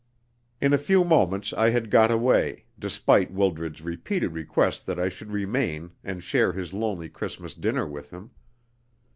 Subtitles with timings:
[0.59, 5.29] In a few moments I had got away, despite Wildred's repeated request that I should
[5.31, 8.31] remain and share his lonely Christmas dinner with him.